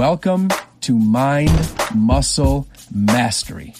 Welcome 0.00 0.48
to 0.80 0.98
Mind 0.98 1.74
Muscle 1.94 2.66
Mastery. 2.90 3.74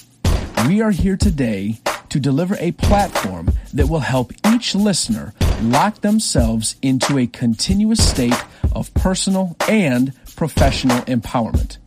We 0.69 0.83
are 0.83 0.91
here 0.91 1.17
today 1.17 1.81
to 2.11 2.21
deliver 2.21 2.57
a 2.61 2.73
platform 2.73 3.53
that 3.73 3.89
will 3.89 4.01
help 4.01 4.35
each 4.53 4.75
listener 4.75 5.33
lock 5.63 6.03
themselves 6.03 6.77
into 6.83 7.17
a 7.17 7.27
continuous 7.27 8.07
state 8.07 8.35
of 8.73 8.93
personal 8.93 9.57
and 9.67 10.13
professional 10.37 10.99
empowerment. 11.05 11.79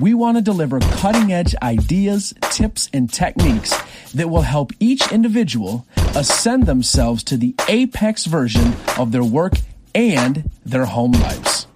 We 0.00 0.14
want 0.14 0.36
to 0.36 0.42
deliver 0.42 0.80
cutting 0.80 1.32
edge 1.32 1.54
ideas, 1.62 2.34
tips, 2.50 2.90
and 2.92 3.08
techniques 3.12 3.72
that 4.14 4.28
will 4.28 4.42
help 4.42 4.72
each 4.80 5.12
individual 5.12 5.86
ascend 6.16 6.66
themselves 6.66 7.22
to 7.22 7.36
the 7.36 7.54
apex 7.68 8.24
version 8.24 8.74
of 8.98 9.12
their 9.12 9.22
work 9.22 9.52
and 9.94 10.50
their 10.64 10.86
home 10.86 11.12
lives. 11.12 11.68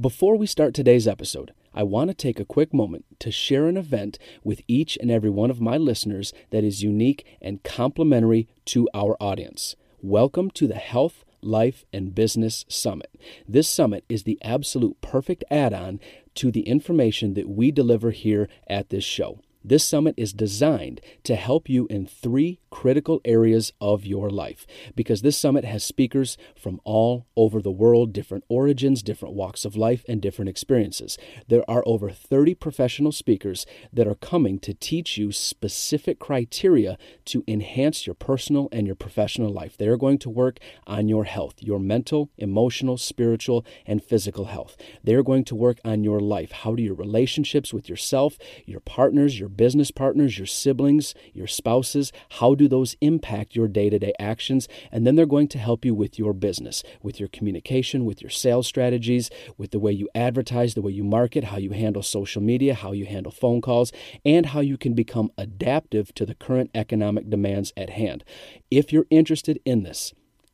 Before 0.00 0.34
we 0.36 0.46
start 0.46 0.72
today's 0.72 1.06
episode, 1.06 1.52
I 1.74 1.82
want 1.82 2.08
to 2.08 2.14
take 2.14 2.40
a 2.40 2.44
quick 2.46 2.72
moment 2.72 3.04
to 3.18 3.30
share 3.30 3.66
an 3.66 3.76
event 3.76 4.18
with 4.42 4.62
each 4.66 4.96
and 4.96 5.10
every 5.10 5.28
one 5.28 5.50
of 5.50 5.60
my 5.60 5.76
listeners 5.76 6.32
that 6.48 6.64
is 6.64 6.82
unique 6.82 7.26
and 7.42 7.62
complementary 7.64 8.48
to 8.66 8.88
our 8.94 9.14
audience. 9.20 9.76
Welcome 10.00 10.50
to 10.52 10.66
the 10.66 10.76
Health, 10.76 11.26
Life, 11.42 11.84
and 11.92 12.14
Business 12.14 12.64
Summit. 12.66 13.10
This 13.46 13.68
summit 13.68 14.04
is 14.08 14.22
the 14.22 14.38
absolute 14.40 14.98
perfect 15.02 15.44
add 15.50 15.74
on 15.74 16.00
to 16.36 16.50
the 16.50 16.62
information 16.62 17.34
that 17.34 17.50
we 17.50 17.70
deliver 17.70 18.10
here 18.10 18.48
at 18.68 18.88
this 18.88 19.04
show. 19.04 19.40
This 19.62 19.84
summit 19.84 20.14
is 20.16 20.32
designed 20.32 21.02
to 21.24 21.36
help 21.36 21.68
you 21.68 21.86
in 21.90 22.06
three 22.06 22.58
critical 22.70 23.20
areas 23.24 23.72
of 23.80 24.04
your 24.04 24.30
life 24.30 24.66
because 24.94 25.22
this 25.22 25.36
summit 25.36 25.64
has 25.64 25.84
speakers 25.84 26.36
from 26.56 26.80
all 26.84 27.26
over 27.36 27.60
the 27.60 27.70
world, 27.70 28.12
different 28.12 28.44
origins, 28.48 29.02
different 29.02 29.34
walks 29.34 29.64
of 29.64 29.76
life, 29.76 30.04
and 30.08 30.22
different 30.22 30.48
experiences. 30.48 31.18
There 31.48 31.68
are 31.68 31.82
over 31.86 32.10
30 32.10 32.54
professional 32.54 33.12
speakers 33.12 33.66
that 33.92 34.06
are 34.06 34.14
coming 34.14 34.58
to 34.60 34.74
teach 34.74 35.18
you 35.18 35.32
specific 35.32 36.18
criteria 36.18 36.96
to 37.26 37.44
enhance 37.46 38.06
your 38.06 38.14
personal 38.14 38.68
and 38.72 38.86
your 38.86 38.96
professional 38.96 39.50
life. 39.50 39.76
They 39.76 39.88
are 39.88 39.96
going 39.96 40.18
to 40.18 40.30
work 40.30 40.58
on 40.86 41.08
your 41.08 41.24
health, 41.24 41.54
your 41.60 41.78
mental, 41.78 42.30
emotional, 42.38 42.96
spiritual, 42.96 43.64
and 43.86 44.02
physical 44.02 44.46
health. 44.46 44.76
They 45.02 45.14
are 45.14 45.22
going 45.22 45.44
to 45.44 45.54
work 45.54 45.78
on 45.84 46.04
your 46.04 46.20
life. 46.20 46.52
How 46.52 46.74
do 46.74 46.82
your 46.82 46.94
relationships 46.94 47.72
with 47.72 47.88
yourself, 47.88 48.38
your 48.64 48.80
partners, 48.80 49.38
your 49.38 49.48
business 49.48 49.90
partners, 49.90 50.38
your 50.38 50.46
siblings, 50.46 51.14
your 51.32 51.46
spouses, 51.46 52.12
how 52.32 52.54
do 52.60 52.68
those 52.68 52.94
impact 53.00 53.56
your 53.56 53.68
day 53.68 53.88
to 53.88 53.98
day 53.98 54.12
actions? 54.18 54.68
And 54.92 55.06
then 55.06 55.16
they're 55.16 55.26
going 55.26 55.48
to 55.48 55.58
help 55.58 55.84
you 55.84 55.94
with 55.94 56.18
your 56.18 56.34
business, 56.34 56.82
with 57.02 57.18
your 57.18 57.28
communication, 57.28 58.04
with 58.04 58.20
your 58.20 58.30
sales 58.30 58.66
strategies, 58.66 59.30
with 59.56 59.70
the 59.70 59.78
way 59.78 59.92
you 59.92 60.08
advertise, 60.14 60.74
the 60.74 60.82
way 60.82 60.92
you 60.92 61.04
market, 61.04 61.44
how 61.44 61.56
you 61.56 61.70
handle 61.70 62.02
social 62.02 62.42
media, 62.42 62.74
how 62.74 62.92
you 62.92 63.06
handle 63.06 63.32
phone 63.32 63.62
calls, 63.62 63.92
and 64.24 64.46
how 64.46 64.60
you 64.60 64.76
can 64.76 64.92
become 64.92 65.30
adaptive 65.38 66.14
to 66.14 66.26
the 66.26 66.34
current 66.34 66.70
economic 66.74 67.30
demands 67.30 67.72
at 67.76 67.90
hand. 67.90 68.24
If 68.70 68.92
you're 68.92 69.06
interested 69.10 69.58
in 69.64 69.82
this, 69.82 70.12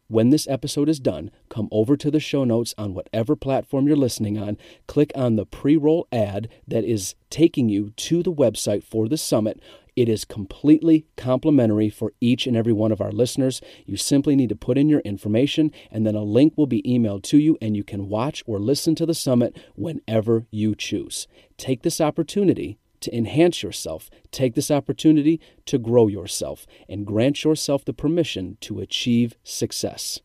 when 0.08 0.30
this 0.30 0.46
episode 0.46 0.88
is 0.88 1.00
done, 1.00 1.32
come 1.48 1.68
over 1.72 1.96
to 1.96 2.12
the 2.12 2.20
show 2.20 2.44
notes 2.44 2.72
on 2.78 2.94
whatever 2.94 3.34
platform 3.34 3.88
you're 3.88 3.96
listening 3.96 4.38
on, 4.38 4.56
click 4.86 5.10
on 5.16 5.34
the 5.34 5.44
pre 5.44 5.76
roll 5.76 6.06
ad 6.12 6.48
that 6.68 6.84
is 6.84 7.16
taking 7.30 7.68
you 7.68 7.90
to 7.96 8.22
the 8.22 8.32
website 8.32 8.84
for 8.84 9.08
the 9.08 9.18
summit. 9.18 9.60
It 9.96 10.10
is 10.10 10.26
completely 10.26 11.06
complimentary 11.16 11.88
for 11.88 12.12
each 12.20 12.46
and 12.46 12.54
every 12.54 12.72
one 12.74 12.92
of 12.92 13.00
our 13.00 13.10
listeners. 13.10 13.62
You 13.86 13.96
simply 13.96 14.36
need 14.36 14.50
to 14.50 14.56
put 14.56 14.76
in 14.76 14.90
your 14.90 15.00
information, 15.00 15.72
and 15.90 16.06
then 16.06 16.14
a 16.14 16.22
link 16.22 16.52
will 16.54 16.66
be 16.66 16.82
emailed 16.82 17.22
to 17.24 17.38
you, 17.38 17.56
and 17.62 17.74
you 17.74 17.82
can 17.82 18.10
watch 18.10 18.44
or 18.46 18.58
listen 18.58 18.94
to 18.96 19.06
the 19.06 19.14
summit 19.14 19.56
whenever 19.74 20.46
you 20.50 20.74
choose. 20.74 21.26
Take 21.56 21.82
this 21.82 21.98
opportunity 21.98 22.78
to 23.00 23.16
enhance 23.16 23.62
yourself, 23.62 24.10
take 24.30 24.54
this 24.54 24.70
opportunity 24.70 25.40
to 25.64 25.78
grow 25.78 26.08
yourself 26.08 26.66
and 26.88 27.06
grant 27.06 27.42
yourself 27.42 27.84
the 27.84 27.94
permission 27.94 28.58
to 28.60 28.80
achieve 28.80 29.36
success. 29.44 30.20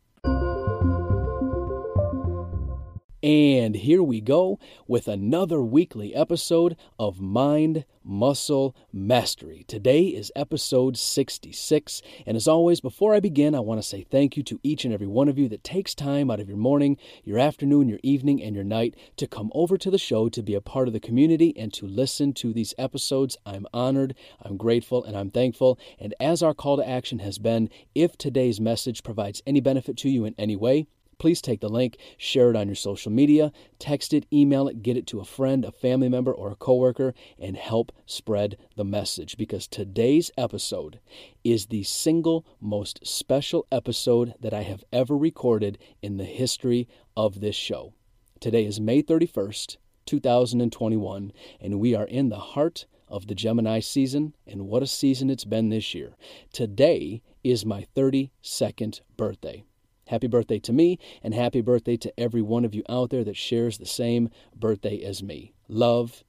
And 3.23 3.75
here 3.75 4.01
we 4.01 4.19
go 4.19 4.57
with 4.87 5.07
another 5.07 5.61
weekly 5.61 6.15
episode 6.15 6.75
of 6.97 7.21
Mind 7.21 7.85
Muscle 8.03 8.75
Mastery. 8.91 9.63
Today 9.67 10.05
is 10.05 10.31
episode 10.35 10.97
66. 10.97 12.01
And 12.25 12.35
as 12.35 12.47
always, 12.47 12.81
before 12.81 13.13
I 13.13 13.19
begin, 13.19 13.53
I 13.53 13.59
want 13.59 13.79
to 13.79 13.87
say 13.87 14.01
thank 14.01 14.37
you 14.37 14.41
to 14.41 14.59
each 14.63 14.85
and 14.85 14.93
every 14.93 15.05
one 15.05 15.29
of 15.29 15.37
you 15.37 15.47
that 15.49 15.63
takes 15.63 15.93
time 15.93 16.31
out 16.31 16.39
of 16.39 16.47
your 16.47 16.57
morning, 16.57 16.97
your 17.23 17.37
afternoon, 17.37 17.87
your 17.87 17.99
evening, 18.01 18.41
and 18.41 18.55
your 18.55 18.63
night 18.63 18.95
to 19.17 19.27
come 19.27 19.51
over 19.53 19.77
to 19.77 19.91
the 19.91 19.99
show 19.99 20.27
to 20.27 20.41
be 20.41 20.55
a 20.55 20.61
part 20.61 20.87
of 20.87 20.93
the 20.93 20.99
community 20.99 21.55
and 21.55 21.71
to 21.73 21.85
listen 21.85 22.33
to 22.33 22.51
these 22.51 22.73
episodes. 22.79 23.37
I'm 23.45 23.67
honored, 23.71 24.15
I'm 24.41 24.57
grateful, 24.57 25.03
and 25.03 25.15
I'm 25.15 25.29
thankful. 25.29 25.77
And 25.99 26.15
as 26.19 26.41
our 26.41 26.55
call 26.55 26.77
to 26.77 26.89
action 26.89 27.19
has 27.19 27.37
been, 27.37 27.69
if 27.93 28.17
today's 28.17 28.59
message 28.59 29.03
provides 29.03 29.43
any 29.45 29.59
benefit 29.59 29.95
to 29.97 30.09
you 30.09 30.25
in 30.25 30.33
any 30.39 30.55
way, 30.55 30.87
please 31.21 31.39
take 31.39 31.59
the 31.59 31.69
link, 31.69 31.97
share 32.17 32.49
it 32.49 32.55
on 32.55 32.67
your 32.67 32.73
social 32.73 33.11
media, 33.11 33.51
text 33.77 34.11
it, 34.11 34.25
email 34.33 34.67
it, 34.67 34.81
get 34.81 34.97
it 34.97 35.05
to 35.05 35.19
a 35.19 35.23
friend, 35.23 35.63
a 35.63 35.71
family 35.71 36.09
member, 36.09 36.33
or 36.33 36.49
a 36.49 36.55
coworker, 36.55 37.13
and 37.37 37.55
help 37.55 37.91
spread 38.07 38.57
the 38.75 38.83
message 38.83 39.37
because 39.37 39.67
today's 39.67 40.31
episode 40.35 40.99
is 41.43 41.67
the 41.67 41.83
single 41.83 42.43
most 42.59 43.05
special 43.05 43.67
episode 43.71 44.33
that 44.39 44.51
I 44.51 44.63
have 44.63 44.83
ever 44.91 45.15
recorded 45.15 45.77
in 46.01 46.17
the 46.17 46.25
history 46.25 46.87
of 47.15 47.39
this 47.39 47.55
show. 47.55 47.93
Today 48.39 48.65
is 48.65 48.79
May 48.79 49.03
31st, 49.03 49.77
2021, 50.07 51.31
and 51.59 51.79
we 51.79 51.93
are 51.93 52.07
in 52.07 52.29
the 52.29 52.39
heart 52.39 52.87
of 53.07 53.27
the 53.27 53.35
Gemini 53.35 53.79
season, 53.79 54.33
and 54.47 54.65
what 54.65 54.81
a 54.81 54.87
season 54.87 55.29
it's 55.29 55.45
been 55.45 55.69
this 55.69 55.93
year. 55.93 56.15
Today 56.51 57.21
is 57.43 57.63
my 57.63 57.85
32nd 57.95 59.01
birthday. 59.17 59.63
Happy 60.11 60.27
birthday 60.27 60.59
to 60.59 60.73
me, 60.73 60.99
and 61.23 61.33
happy 61.33 61.61
birthday 61.61 61.95
to 61.95 62.11
every 62.19 62.41
one 62.41 62.65
of 62.65 62.75
you 62.75 62.83
out 62.89 63.11
there 63.11 63.23
that 63.23 63.37
shares 63.37 63.77
the 63.77 63.85
same 63.85 64.29
birthday 64.53 65.01
as 65.03 65.23
me. 65.23 65.53
Love, 65.69 66.25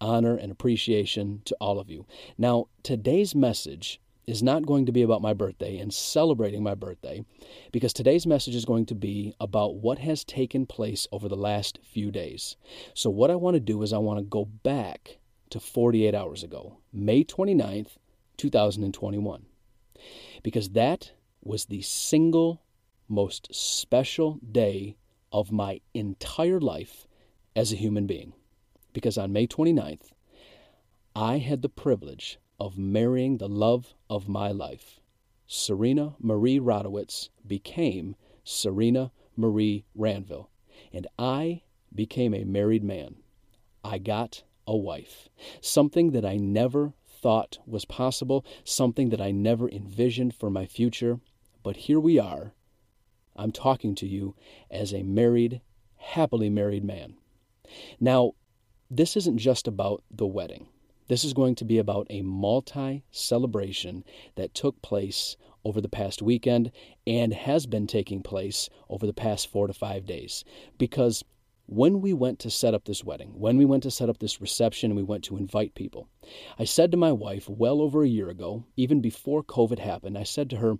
honor, 0.00 0.34
and 0.34 0.50
appreciation 0.50 1.40
to 1.44 1.56
all 1.60 1.78
of 1.78 1.88
you. 1.88 2.04
Now, 2.36 2.66
today's 2.82 3.32
message 3.32 4.00
is 4.26 4.42
not 4.42 4.66
going 4.66 4.84
to 4.84 4.90
be 4.90 5.02
about 5.02 5.22
my 5.22 5.32
birthday 5.32 5.78
and 5.78 5.94
celebrating 5.94 6.64
my 6.64 6.74
birthday, 6.74 7.24
because 7.70 7.92
today's 7.92 8.26
message 8.26 8.56
is 8.56 8.64
going 8.64 8.86
to 8.86 8.96
be 8.96 9.32
about 9.38 9.76
what 9.76 10.00
has 10.00 10.24
taken 10.24 10.66
place 10.66 11.06
over 11.12 11.28
the 11.28 11.36
last 11.36 11.78
few 11.84 12.10
days. 12.10 12.56
So, 12.94 13.10
what 13.10 13.30
I 13.30 13.36
want 13.36 13.54
to 13.54 13.60
do 13.60 13.80
is 13.82 13.92
I 13.92 13.98
want 13.98 14.18
to 14.18 14.24
go 14.24 14.44
back 14.44 15.18
to 15.50 15.60
48 15.60 16.16
hours 16.16 16.42
ago, 16.42 16.78
May 16.92 17.22
29th, 17.22 17.90
2021, 18.38 19.46
because 20.42 20.70
that 20.70 21.12
was 21.44 21.66
the 21.66 21.82
single 21.82 22.62
most 23.10 23.54
special 23.54 24.38
day 24.50 24.96
of 25.32 25.52
my 25.52 25.80
entire 25.92 26.60
life 26.60 27.06
as 27.54 27.72
a 27.72 27.76
human 27.76 28.06
being. 28.06 28.32
Because 28.92 29.18
on 29.18 29.32
May 29.32 29.46
29th, 29.46 30.12
I 31.14 31.38
had 31.38 31.62
the 31.62 31.68
privilege 31.68 32.38
of 32.58 32.78
marrying 32.78 33.38
the 33.38 33.48
love 33.48 33.94
of 34.08 34.28
my 34.28 34.50
life. 34.52 35.00
Serena 35.46 36.14
Marie 36.20 36.60
Radowitz 36.60 37.30
became 37.46 38.14
Serena 38.44 39.10
Marie 39.36 39.84
Ranville, 39.96 40.48
and 40.92 41.06
I 41.18 41.62
became 41.94 42.34
a 42.34 42.44
married 42.44 42.84
man. 42.84 43.16
I 43.82 43.98
got 43.98 44.44
a 44.66 44.76
wife, 44.76 45.28
something 45.60 46.12
that 46.12 46.24
I 46.24 46.36
never 46.36 46.92
thought 47.08 47.58
was 47.66 47.84
possible, 47.84 48.44
something 48.64 49.08
that 49.10 49.20
I 49.20 49.30
never 49.32 49.68
envisioned 49.68 50.34
for 50.34 50.50
my 50.50 50.66
future. 50.66 51.20
But 51.62 51.76
here 51.76 52.00
we 52.00 52.18
are, 52.18 52.54
I'm 53.40 53.52
talking 53.52 53.94
to 53.96 54.06
you 54.06 54.34
as 54.70 54.92
a 54.92 55.02
married, 55.02 55.60
happily 55.96 56.50
married 56.50 56.84
man. 56.84 57.14
Now, 57.98 58.32
this 58.90 59.16
isn't 59.16 59.38
just 59.38 59.66
about 59.66 60.02
the 60.10 60.26
wedding. 60.26 60.68
This 61.08 61.24
is 61.24 61.32
going 61.32 61.54
to 61.56 61.64
be 61.64 61.78
about 61.78 62.06
a 62.10 62.22
multi 62.22 63.02
celebration 63.10 64.04
that 64.36 64.54
took 64.54 64.80
place 64.82 65.36
over 65.64 65.80
the 65.80 65.88
past 65.88 66.22
weekend 66.22 66.70
and 67.06 67.32
has 67.32 67.66
been 67.66 67.86
taking 67.86 68.22
place 68.22 68.68
over 68.88 69.06
the 69.06 69.12
past 69.12 69.50
four 69.50 69.66
to 69.66 69.72
five 69.72 70.06
days. 70.06 70.44
Because 70.78 71.24
when 71.66 72.00
we 72.00 72.12
went 72.12 72.38
to 72.40 72.50
set 72.50 72.74
up 72.74 72.84
this 72.84 73.04
wedding, 73.04 73.30
when 73.38 73.56
we 73.56 73.64
went 73.64 73.82
to 73.84 73.90
set 73.90 74.08
up 74.08 74.18
this 74.18 74.40
reception 74.40 74.90
and 74.90 74.96
we 74.96 75.02
went 75.02 75.24
to 75.24 75.36
invite 75.36 75.74
people, 75.74 76.08
I 76.58 76.64
said 76.64 76.90
to 76.90 76.96
my 76.96 77.12
wife 77.12 77.48
well 77.48 77.80
over 77.80 78.02
a 78.02 78.08
year 78.08 78.28
ago, 78.28 78.64
even 78.76 79.00
before 79.00 79.42
COVID 79.42 79.78
happened, 79.78 80.18
I 80.18 80.24
said 80.24 80.50
to 80.50 80.56
her, 80.56 80.76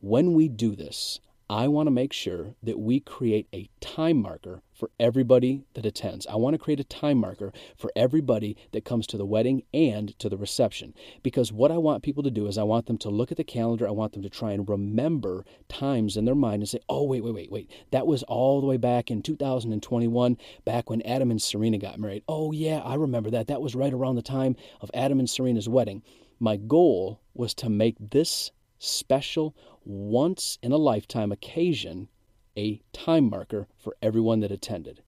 when 0.00 0.34
we 0.34 0.48
do 0.48 0.76
this, 0.76 1.18
I 1.50 1.68
want 1.68 1.88
to 1.88 1.90
make 1.90 2.14
sure 2.14 2.54
that 2.62 2.78
we 2.78 3.00
create 3.00 3.48
a 3.52 3.68
time 3.78 4.22
marker 4.22 4.62
for 4.72 4.90
everybody 4.98 5.64
that 5.74 5.84
attends. 5.84 6.26
I 6.26 6.36
want 6.36 6.54
to 6.54 6.58
create 6.58 6.80
a 6.80 6.84
time 6.84 7.18
marker 7.18 7.52
for 7.76 7.92
everybody 7.94 8.56
that 8.72 8.86
comes 8.86 9.06
to 9.08 9.18
the 9.18 9.26
wedding 9.26 9.62
and 9.74 10.18
to 10.20 10.30
the 10.30 10.38
reception. 10.38 10.94
Because 11.22 11.52
what 11.52 11.70
I 11.70 11.76
want 11.76 12.02
people 12.02 12.22
to 12.22 12.30
do 12.30 12.46
is 12.46 12.56
I 12.56 12.62
want 12.62 12.86
them 12.86 12.96
to 12.98 13.10
look 13.10 13.30
at 13.30 13.36
the 13.36 13.44
calendar, 13.44 13.86
I 13.86 13.90
want 13.90 14.14
them 14.14 14.22
to 14.22 14.30
try 14.30 14.52
and 14.52 14.66
remember 14.66 15.44
times 15.68 16.16
in 16.16 16.24
their 16.24 16.34
mind 16.34 16.62
and 16.62 16.68
say, 16.68 16.80
oh, 16.88 17.04
wait, 17.04 17.22
wait, 17.22 17.34
wait, 17.34 17.52
wait. 17.52 17.70
That 17.90 18.06
was 18.06 18.22
all 18.22 18.62
the 18.62 18.66
way 18.66 18.78
back 18.78 19.10
in 19.10 19.20
2021, 19.20 20.38
back 20.64 20.88
when 20.88 21.02
Adam 21.02 21.30
and 21.30 21.42
Serena 21.42 21.76
got 21.76 22.00
married. 22.00 22.24
Oh, 22.26 22.52
yeah, 22.52 22.78
I 22.78 22.94
remember 22.94 23.28
that. 23.30 23.48
That 23.48 23.60
was 23.60 23.74
right 23.74 23.92
around 23.92 24.14
the 24.14 24.22
time 24.22 24.56
of 24.80 24.90
Adam 24.94 25.18
and 25.18 25.28
Serena's 25.28 25.68
wedding. 25.68 26.02
My 26.40 26.56
goal 26.56 27.20
was 27.34 27.52
to 27.54 27.68
make 27.68 27.96
this 28.00 28.50
special, 28.84 29.54
once 29.84 30.58
in 30.62 30.72
a 30.72 30.76
lifetime 30.76 31.32
occasion 31.32 32.08
a 32.56 32.80
time 32.92 33.28
marker 33.28 33.66
for 33.76 33.96
everyone 34.00 34.40
that 34.40 34.52
attended. 34.52 35.02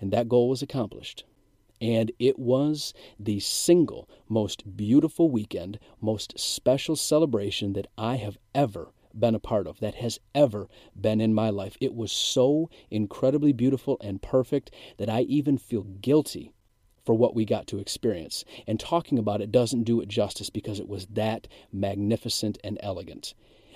And 0.00 0.12
that 0.12 0.28
goal 0.28 0.48
was 0.48 0.62
accomplished. 0.62 1.24
And 1.80 2.10
it 2.18 2.38
was 2.38 2.94
the 3.18 3.40
single 3.40 4.08
most 4.28 4.76
beautiful 4.76 5.30
weekend, 5.30 5.78
most 6.00 6.38
special 6.38 6.96
celebration 6.96 7.74
that 7.74 7.86
I 7.98 8.16
have 8.16 8.38
ever 8.54 8.92
been 9.12 9.34
a 9.34 9.40
part 9.40 9.66
of, 9.66 9.80
that 9.80 9.96
has 9.96 10.18
ever 10.34 10.68
been 10.98 11.20
in 11.20 11.34
my 11.34 11.50
life. 11.50 11.76
It 11.80 11.94
was 11.94 12.12
so 12.12 12.70
incredibly 12.90 13.52
beautiful 13.52 13.98
and 14.00 14.22
perfect 14.22 14.70
that 14.98 15.10
I 15.10 15.22
even 15.22 15.58
feel 15.58 15.82
guilty 15.82 16.52
for 17.06 17.14
what 17.14 17.34
we 17.34 17.46
got 17.46 17.66
to 17.68 17.78
experience. 17.78 18.44
And 18.66 18.78
talking 18.78 19.18
about 19.18 19.40
it 19.40 19.52
doesn't 19.52 19.84
do 19.84 20.00
it 20.00 20.08
justice 20.08 20.50
because 20.50 20.80
it 20.80 20.88
was 20.88 21.06
that 21.06 21.48
magnificent 21.72 22.58
and 22.62 22.76
elegant. 22.82 23.32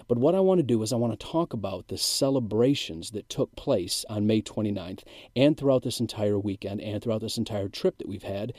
But 0.09 0.19
what 0.19 0.35
I 0.35 0.41
want 0.41 0.59
to 0.59 0.65
do 0.65 0.83
is 0.83 0.93
I 0.93 0.97
want 0.97 1.19
to 1.19 1.27
talk 1.27 1.53
about 1.53 1.87
the 1.87 1.97
celebrations 1.97 3.13
that 3.13 3.29
took 3.29 3.55
place 3.55 4.05
on 4.11 4.27
May 4.27 4.43
29th 4.43 5.05
and 5.37 5.57
throughout 5.57 5.85
this 5.85 6.01
entire 6.01 6.37
weekend 6.37 6.81
and 6.81 7.01
throughout 7.01 7.21
this 7.21 7.39
entire 7.39 7.69
trip 7.69 7.99
that 7.99 8.09
we've 8.09 8.25
had 8.25 8.53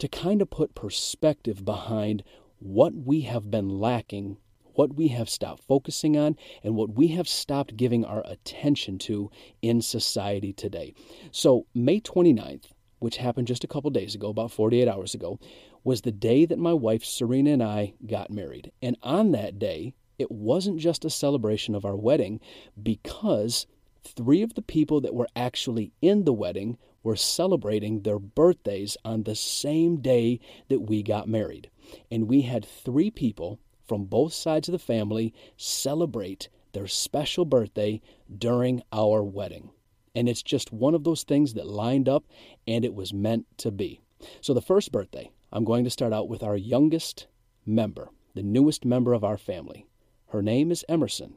to 0.00 0.08
kind 0.08 0.42
of 0.42 0.50
put 0.50 0.74
perspective 0.74 1.64
behind 1.64 2.24
what 2.58 2.92
we 2.92 3.20
have 3.20 3.50
been 3.52 3.68
lacking, 3.68 4.38
what 4.74 4.94
we 4.94 5.08
have 5.08 5.30
stopped 5.30 5.62
focusing 5.62 6.16
on, 6.16 6.36
and 6.64 6.74
what 6.74 6.94
we 6.94 7.08
have 7.08 7.28
stopped 7.28 7.76
giving 7.76 8.04
our 8.04 8.24
attention 8.26 8.98
to 8.98 9.30
in 9.62 9.80
society 9.80 10.52
today. 10.52 10.92
So, 11.30 11.66
May 11.72 12.00
29th, 12.00 12.64
which 12.98 13.18
happened 13.18 13.46
just 13.46 13.64
a 13.64 13.68
couple 13.68 13.90
days 13.90 14.14
ago, 14.14 14.28
about 14.28 14.50
48 14.50 14.88
hours 14.88 15.14
ago, 15.14 15.38
was 15.84 16.00
the 16.00 16.12
day 16.12 16.44
that 16.46 16.58
my 16.58 16.72
wife 16.72 17.04
Serena 17.04 17.50
and 17.50 17.62
I 17.62 17.94
got 18.06 18.30
married. 18.30 18.72
And 18.82 18.96
on 19.02 19.32
that 19.32 19.58
day, 19.58 19.94
it 20.18 20.30
wasn't 20.30 20.80
just 20.80 21.04
a 21.04 21.10
celebration 21.10 21.74
of 21.74 21.84
our 21.84 21.96
wedding 21.96 22.40
because 22.82 23.66
three 24.02 24.42
of 24.42 24.54
the 24.54 24.62
people 24.62 25.00
that 25.00 25.14
were 25.14 25.28
actually 25.36 25.92
in 26.00 26.24
the 26.24 26.32
wedding 26.32 26.78
were 27.02 27.16
celebrating 27.16 28.02
their 28.02 28.18
birthdays 28.18 28.96
on 29.04 29.22
the 29.22 29.36
same 29.36 30.00
day 30.00 30.40
that 30.68 30.80
we 30.80 31.02
got 31.02 31.28
married. 31.28 31.70
And 32.10 32.28
we 32.28 32.42
had 32.42 32.64
three 32.64 33.10
people 33.10 33.60
from 33.86 34.06
both 34.06 34.32
sides 34.32 34.68
of 34.68 34.72
the 34.72 34.78
family 34.78 35.32
celebrate 35.56 36.48
their 36.72 36.88
special 36.88 37.44
birthday 37.44 38.00
during 38.36 38.82
our 38.92 39.22
wedding. 39.22 39.70
And 40.16 40.28
it's 40.28 40.42
just 40.42 40.72
one 40.72 40.94
of 40.94 41.04
those 41.04 41.22
things 41.22 41.54
that 41.54 41.66
lined 41.66 42.08
up 42.08 42.24
and 42.66 42.84
it 42.84 42.94
was 42.94 43.12
meant 43.12 43.46
to 43.58 43.70
be. 43.70 44.00
So, 44.40 44.54
the 44.54 44.62
first 44.62 44.90
birthday, 44.90 45.30
I'm 45.52 45.64
going 45.64 45.84
to 45.84 45.90
start 45.90 46.12
out 46.12 46.28
with 46.28 46.42
our 46.42 46.56
youngest 46.56 47.28
member, 47.64 48.08
the 48.34 48.42
newest 48.42 48.84
member 48.84 49.12
of 49.12 49.22
our 49.22 49.36
family. 49.36 49.86
Her 50.30 50.42
name 50.42 50.72
is 50.72 50.84
Emerson, 50.88 51.34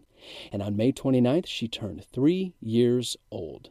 and 0.51 0.63
on 0.63 0.77
May 0.77 0.91
29th, 0.91 1.45
she 1.45 1.67
turned 1.67 2.05
three 2.05 2.55
years 2.59 3.17
old. 3.31 3.69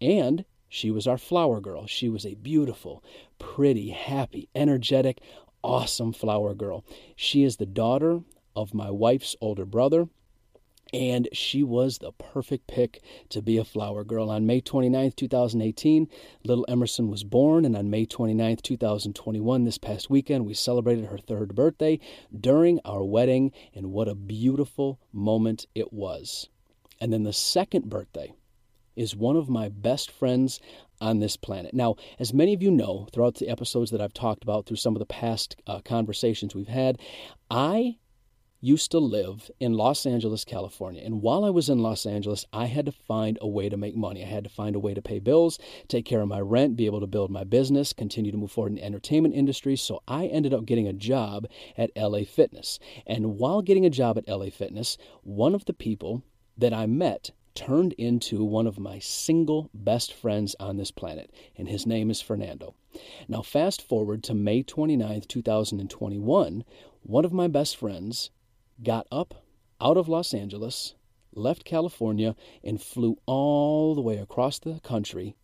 And 0.00 0.44
she 0.68 0.90
was 0.90 1.06
our 1.06 1.18
flower 1.18 1.60
girl. 1.60 1.86
She 1.86 2.08
was 2.08 2.26
a 2.26 2.34
beautiful, 2.34 3.04
pretty, 3.38 3.90
happy, 3.90 4.48
energetic, 4.54 5.20
awesome 5.62 6.12
flower 6.12 6.54
girl. 6.54 6.84
She 7.14 7.44
is 7.44 7.56
the 7.56 7.66
daughter 7.66 8.20
of 8.54 8.74
my 8.74 8.90
wife's 8.90 9.36
older 9.40 9.64
brother, 9.64 10.08
and 10.92 11.28
she 11.32 11.62
was 11.62 11.98
the 11.98 12.12
perfect 12.12 12.66
pick 12.66 13.02
to 13.30 13.42
be 13.42 13.58
a 13.58 13.64
flower 13.64 14.04
girl. 14.04 14.30
On 14.30 14.46
May 14.46 14.60
29, 14.60 15.12
2018, 15.12 16.08
little 16.44 16.64
Emerson 16.68 17.10
was 17.10 17.24
born, 17.24 17.64
and 17.64 17.76
on 17.76 17.90
May 17.90 18.06
29, 18.06 18.56
2021, 18.62 19.64
this 19.64 19.78
past 19.78 20.08
weekend, 20.10 20.46
we 20.46 20.54
celebrated 20.54 21.06
her 21.06 21.18
third 21.18 21.54
birthday 21.54 21.98
during 22.38 22.80
our 22.84 23.04
wedding, 23.04 23.52
and 23.74 23.92
what 23.92 24.08
a 24.08 24.14
beautiful 24.14 25.00
moment 25.12 25.66
it 25.74 25.92
was. 25.92 26.48
And 27.00 27.12
then 27.12 27.24
the 27.24 27.32
second 27.32 27.90
birthday 27.90 28.32
is 28.94 29.14
one 29.14 29.36
of 29.36 29.48
my 29.48 29.68
best 29.68 30.10
friends 30.10 30.58
on 31.00 31.18
this 31.18 31.36
planet. 31.36 31.74
Now, 31.74 31.96
as 32.18 32.32
many 32.32 32.54
of 32.54 32.62
you 32.62 32.70
know, 32.70 33.06
throughout 33.12 33.34
the 33.34 33.48
episodes 33.48 33.90
that 33.90 34.00
I've 34.00 34.14
talked 34.14 34.42
about 34.42 34.64
through 34.64 34.78
some 34.78 34.94
of 34.94 35.00
the 35.00 35.06
past 35.06 35.56
uh, 35.66 35.80
conversations 35.84 36.54
we've 36.54 36.68
had, 36.68 36.98
I 37.50 37.98
used 38.60 38.90
to 38.90 38.98
live 38.98 39.50
in 39.60 39.74
Los 39.74 40.06
Angeles, 40.06 40.44
California. 40.44 41.02
And 41.04 41.22
while 41.22 41.44
I 41.44 41.50
was 41.50 41.68
in 41.68 41.78
Los 41.78 42.06
Angeles, 42.06 42.44
I 42.52 42.66
had 42.66 42.86
to 42.86 42.92
find 42.92 43.38
a 43.40 43.48
way 43.48 43.68
to 43.68 43.76
make 43.76 43.96
money. 43.96 44.22
I 44.22 44.26
had 44.26 44.44
to 44.44 44.50
find 44.50 44.74
a 44.74 44.80
way 44.80 44.94
to 44.94 45.02
pay 45.02 45.18
bills, 45.18 45.58
take 45.88 46.04
care 46.04 46.20
of 46.20 46.28
my 46.28 46.40
rent, 46.40 46.76
be 46.76 46.86
able 46.86 47.00
to 47.00 47.06
build 47.06 47.30
my 47.30 47.44
business, 47.44 47.92
continue 47.92 48.32
to 48.32 48.38
move 48.38 48.50
forward 48.50 48.70
in 48.70 48.76
the 48.76 48.84
entertainment 48.84 49.34
industry. 49.34 49.76
So 49.76 50.02
I 50.08 50.26
ended 50.26 50.54
up 50.54 50.66
getting 50.66 50.88
a 50.88 50.92
job 50.92 51.46
at 51.76 51.90
LA 51.96 52.24
Fitness. 52.24 52.78
And 53.06 53.38
while 53.38 53.62
getting 53.62 53.84
a 53.84 53.90
job 53.90 54.18
at 54.18 54.28
LA 54.28 54.50
Fitness, 54.50 54.98
one 55.22 55.54
of 55.54 55.66
the 55.66 55.74
people 55.74 56.22
that 56.56 56.72
I 56.72 56.86
met 56.86 57.30
turned 57.54 57.94
into 57.94 58.44
one 58.44 58.66
of 58.66 58.78
my 58.78 58.98
single 58.98 59.70
best 59.72 60.12
friends 60.12 60.54
on 60.60 60.76
this 60.76 60.90
planet, 60.90 61.30
and 61.56 61.66
his 61.68 61.86
name 61.86 62.10
is 62.10 62.20
Fernando. 62.20 62.74
Now, 63.28 63.42
fast 63.42 63.80
forward 63.80 64.22
to 64.24 64.34
May 64.34 64.62
29th, 64.62 65.26
2021, 65.26 66.64
one 67.02 67.24
of 67.24 67.32
my 67.32 67.48
best 67.48 67.76
friends 67.76 68.30
got 68.82 69.06
up 69.10 69.42
out 69.80 69.96
of 69.96 70.08
Los 70.08 70.32
Angeles, 70.32 70.94
left 71.34 71.64
California, 71.64 72.34
and 72.62 72.80
flew 72.80 73.16
all 73.26 73.94
the 73.94 74.00
way 74.00 74.16
across 74.18 74.58
the 74.58 74.80
country 74.80 75.36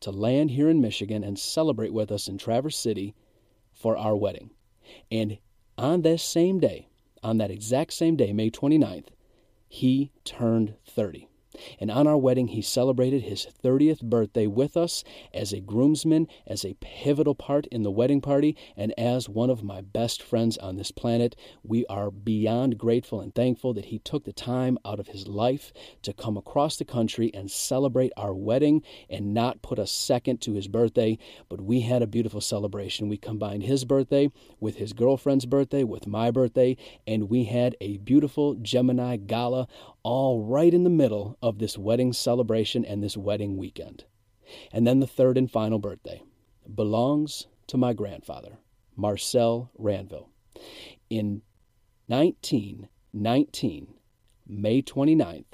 to 0.00 0.10
land 0.10 0.50
here 0.52 0.68
in 0.68 0.80
Michigan 0.80 1.22
and 1.22 1.38
celebrate 1.38 1.92
with 1.92 2.10
us 2.10 2.28
in 2.28 2.38
Traverse 2.38 2.76
City 2.76 3.14
for 3.72 3.96
our 3.96 4.16
wedding. 4.16 4.50
And 5.10 5.38
on 5.76 6.02
that 6.02 6.20
same 6.20 6.58
day, 6.58 6.88
on 7.22 7.38
that 7.38 7.50
exact 7.50 7.92
same 7.92 8.16
day, 8.16 8.32
May 8.32 8.50
29th, 8.50 9.08
he 9.68 10.10
turned 10.24 10.74
30. 10.86 11.29
And 11.78 11.90
on 11.90 12.06
our 12.06 12.16
wedding, 12.16 12.48
he 12.48 12.62
celebrated 12.62 13.22
his 13.22 13.46
30th 13.62 14.02
birthday 14.02 14.46
with 14.46 14.76
us 14.76 15.04
as 15.34 15.52
a 15.52 15.60
groomsman, 15.60 16.28
as 16.46 16.64
a 16.64 16.76
pivotal 16.80 17.34
part 17.34 17.66
in 17.66 17.82
the 17.82 17.90
wedding 17.90 18.20
party, 18.20 18.56
and 18.76 18.92
as 18.98 19.28
one 19.28 19.50
of 19.50 19.62
my 19.62 19.80
best 19.80 20.22
friends 20.22 20.56
on 20.58 20.76
this 20.76 20.90
planet. 20.90 21.36
We 21.62 21.86
are 21.86 22.10
beyond 22.10 22.78
grateful 22.78 23.20
and 23.20 23.34
thankful 23.34 23.74
that 23.74 23.86
he 23.86 23.98
took 23.98 24.24
the 24.24 24.32
time 24.32 24.78
out 24.84 25.00
of 25.00 25.08
his 25.08 25.26
life 25.26 25.72
to 26.02 26.12
come 26.12 26.36
across 26.36 26.76
the 26.76 26.84
country 26.84 27.30
and 27.34 27.50
celebrate 27.50 28.12
our 28.16 28.34
wedding 28.34 28.82
and 29.08 29.34
not 29.34 29.62
put 29.62 29.78
a 29.78 29.86
second 29.86 30.40
to 30.42 30.54
his 30.54 30.68
birthday. 30.68 31.18
But 31.48 31.60
we 31.60 31.80
had 31.80 32.02
a 32.02 32.06
beautiful 32.06 32.40
celebration. 32.40 33.08
We 33.08 33.16
combined 33.16 33.64
his 33.64 33.84
birthday 33.84 34.30
with 34.60 34.76
his 34.76 34.92
girlfriend's 34.92 35.46
birthday, 35.46 35.84
with 35.84 36.06
my 36.06 36.30
birthday, 36.30 36.76
and 37.06 37.28
we 37.28 37.44
had 37.44 37.76
a 37.80 37.98
beautiful 37.98 38.54
Gemini 38.54 39.16
gala 39.16 39.68
all 40.02 40.42
right 40.42 40.72
in 40.72 40.84
the 40.84 40.90
middle 40.90 41.36
of 41.42 41.58
this 41.58 41.76
wedding 41.76 42.12
celebration 42.12 42.84
and 42.84 43.02
this 43.02 43.16
wedding 43.16 43.56
weekend. 43.56 44.04
And 44.72 44.86
then 44.86 45.00
the 45.00 45.06
third 45.06 45.36
and 45.38 45.50
final 45.50 45.78
birthday 45.78 46.22
belongs 46.74 47.46
to 47.68 47.76
my 47.76 47.92
grandfather, 47.92 48.58
Marcel 48.96 49.70
Ranville. 49.78 50.28
In 51.08 51.42
1919, 52.08 53.94
May 54.46 54.82
29th, 54.82 55.44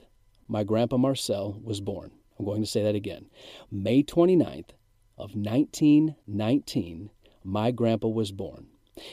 my 0.49 0.65
grandpa 0.65 0.97
Marcel 0.97 1.61
was 1.63 1.81
born. 1.81 2.13
I'm 2.39 2.45
going 2.45 2.63
to 2.63 2.67
say 2.67 2.83
that 2.83 2.95
again. 2.95 3.27
May 3.71 4.03
29th 4.03 4.71
of 5.19 5.35
1919, 5.35 7.11
my 7.45 7.71
grandpa 7.71 8.09
was 8.09 8.33
born. 8.33 8.67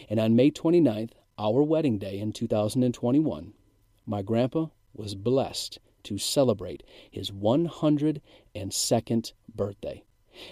And 0.10 0.20
on 0.20 0.36
May 0.36 0.52
29th, 0.52 1.12
our 1.38 1.64
wedding 1.64 1.98
day 1.98 2.20
in 2.20 2.32
2021, 2.32 3.54
my 4.06 4.22
grandpa 4.22 4.68
was 4.94 5.16
blessed 5.16 5.80
to 6.04 6.18
celebrate 6.18 6.84
his 7.10 7.32
102nd 7.32 9.34
birthday. 9.54 10.04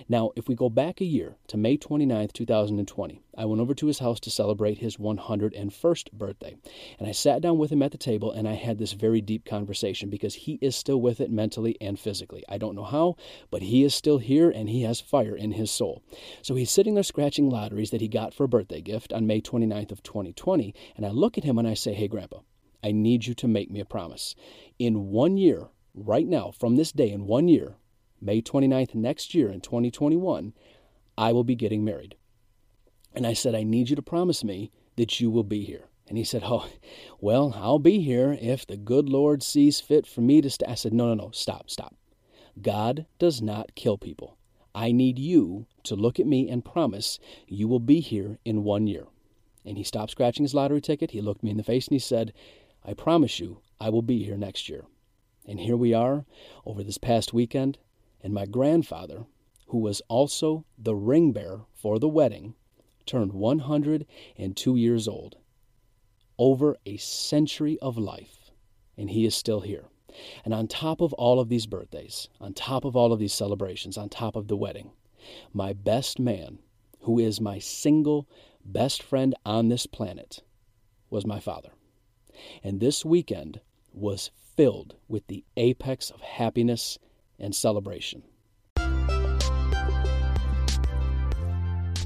Now, 0.08 0.32
if 0.36 0.48
we 0.48 0.56
go 0.56 0.70
back 0.70 1.02
a 1.02 1.06
year 1.06 1.38
to 1.48 1.58
May 1.58 1.76
29, 1.76 2.30
2020, 2.34 3.22
I 3.36 3.46
went 3.46 3.62
over 3.62 3.74
to 3.74 3.88
his 3.88 4.00
house 4.00 4.20
to 4.22 4.30
celebrate 4.30 4.78
his 4.78 4.98
101st 4.98 6.12
birthday. 6.12 6.56
And 7.00 7.08
I 7.08 7.12
sat 7.12 7.42
down 7.42 7.58
with 7.58 7.72
him 7.72 7.82
at 7.82 7.92
the 7.92 7.98
table 7.98 8.32
and 8.32 8.48
I 8.48 8.54
had 8.54 8.78
this 8.78 8.94
very 8.94 9.22
deep 9.22 9.46
conversation 9.46 10.10
because 10.10 10.36
he 10.36 10.60
is 10.62 10.76
still 10.76 11.02
with 11.02 11.20
it 11.20 11.32
mentally 11.32 11.78
and 11.82 12.00
physically. 12.00 12.44
I 12.48 12.60
don't 12.60 12.76
know 12.76 12.84
how, 12.84 13.16
but 13.50 13.64
he 13.64 13.84
is 13.84 13.96
still 13.96 14.20
here 14.20 14.52
and 14.52 14.70
he 14.70 14.84
has 14.84 15.02
fire 15.02 15.36
in 15.36 15.54
his 15.54 15.72
soul. 15.72 16.04
So 16.42 16.56
he's 16.56 16.72
sitting 16.72 16.94
there 16.94 17.04
scratching 17.04 17.50
lotteries 17.50 17.90
that 17.90 18.02
he 18.02 18.08
got 18.08 18.34
for 18.34 18.44
a 18.44 18.50
birthday 18.50 18.82
gift 18.82 19.12
on 19.12 19.28
May 19.28 19.42
29th 19.42 19.92
of 19.92 20.04
2020. 20.04 20.76
And 20.96 21.06
I 21.06 21.10
look 21.10 21.38
at 21.38 21.44
him 21.44 21.58
and 21.58 21.68
I 21.68 21.74
say, 21.74 21.94
Hey, 21.94 22.08
Grandpa, 22.08 22.40
I 22.84 22.92
need 22.92 23.26
you 23.26 23.34
to 23.36 23.48
make 23.48 23.70
me 23.70 23.80
a 23.80 23.86
promise. 23.86 24.36
In 24.80 25.10
one 25.10 25.38
year 25.38 25.68
right 25.94 26.28
now, 26.28 26.52
from 26.52 26.76
this 26.76 26.92
day 26.92 27.12
in 27.12 27.26
one 27.28 27.48
year, 27.48 27.76
May 28.20 28.42
29th 28.42 28.96
next 28.96 29.34
year 29.34 29.50
in 29.50 29.62
2021, 29.62 30.54
I 31.18 31.32
will 31.32 31.44
be 31.44 31.56
getting 31.56 31.84
married. 31.84 32.16
And 33.14 33.28
I 33.28 33.34
said, 33.34 33.56
I 33.56 33.64
need 33.64 33.90
you 33.90 33.96
to 33.96 34.02
promise 34.02 34.44
me 34.44 34.72
that 34.96 35.20
you 35.20 35.30
will 35.30 35.44
be 35.44 35.64
here. 35.64 35.90
And 36.08 36.18
he 36.18 36.24
said, 36.24 36.44
Oh, 36.46 36.68
well, 37.20 37.54
I'll 37.56 37.80
be 37.80 38.02
here 38.02 38.38
if 38.40 38.66
the 38.66 38.78
good 38.78 39.10
Lord 39.10 39.44
sees 39.44 39.80
fit 39.80 40.06
for 40.06 40.22
me 40.22 40.42
to 40.42 40.50
stay. 40.50 40.66
I 40.68 40.76
said, 40.76 40.94
No, 40.94 41.08
no, 41.08 41.26
no, 41.26 41.32
stop, 41.32 41.70
stop. 41.70 41.96
God 42.62 43.06
does 43.18 43.42
not 43.42 43.76
kill 43.76 43.98
people. 43.98 44.38
I 44.74 44.92
need 44.92 45.20
you 45.20 45.68
to 45.84 45.96
look 45.96 46.20
at 46.20 46.28
me 46.28 46.50
and 46.50 46.64
promise 46.64 47.20
you 47.48 47.68
will 47.68 47.80
be 47.80 48.00
here 48.00 48.40
in 48.46 48.64
one 48.64 48.88
year. 48.88 49.08
And 49.66 49.78
he 49.78 49.84
stopped 49.84 50.12
scratching 50.12 50.44
his 50.44 50.54
lottery 50.54 50.82
ticket. 50.82 51.12
He 51.12 51.22
looked 51.22 51.44
me 51.44 51.52
in 51.52 51.58
the 51.58 51.64
face 51.64 51.88
and 51.88 51.96
he 51.96 52.00
said, 52.00 52.34
I 52.84 52.94
promise 52.94 53.40
you 53.40 53.62
I 53.80 53.90
will 53.90 54.02
be 54.02 54.24
here 54.24 54.38
next 54.38 54.70
year. 54.70 54.86
And 55.48 55.60
here 55.60 55.78
we 55.78 55.94
are 55.94 56.26
over 56.66 56.84
this 56.84 56.98
past 56.98 57.34
weekend, 57.34 57.78
and 58.22 58.34
my 58.34 58.46
grandfather, 58.46 59.26
who 59.68 59.80
was 59.80 60.02
also 60.08 60.66
the 60.78 60.96
ring 60.96 61.32
bearer 61.32 61.66
for 61.74 62.00
the 62.00 62.08
wedding, 62.08 62.56
turned 63.06 63.34
102 63.34 64.76
years 64.76 65.08
old. 65.08 65.38
Over 66.38 66.78
a 66.86 66.98
century 66.98 67.78
of 67.80 67.98
life, 67.98 68.52
and 68.98 69.10
he 69.10 69.26
is 69.26 69.36
still 69.36 69.62
here. 69.62 69.86
And 70.44 70.54
on 70.54 70.68
top 70.68 71.02
of 71.02 71.14
all 71.14 71.40
of 71.40 71.50
these 71.50 71.66
birthdays, 71.66 72.30
on 72.40 72.54
top 72.54 72.84
of 72.84 72.96
all 72.96 73.14
of 73.14 73.20
these 73.20 73.34
celebrations, 73.34 73.98
on 73.98 74.10
top 74.10 74.36
of 74.36 74.48
the 74.48 74.58
wedding, 74.58 74.92
my 75.54 75.74
best 75.74 76.20
man, 76.20 76.60
who 77.02 77.20
is 77.20 77.40
my 77.40 77.60
single 77.60 78.28
best 78.66 79.02
friend 79.02 79.36
on 79.46 79.70
this 79.70 79.86
planet, 79.86 80.42
was 81.10 81.26
my 81.26 81.40
father. 81.40 81.70
And 82.64 82.80
this 82.80 83.06
weekend 83.06 83.62
was 83.94 84.32
filled 84.56 84.96
with 85.08 85.28
the 85.28 85.44
apex 85.58 86.10
of 86.10 86.22
happiness 86.22 86.98
and 87.40 87.56
celebration. 87.56 88.24